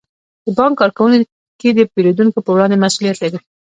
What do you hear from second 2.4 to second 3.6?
په وړاندې مسئولیت لري.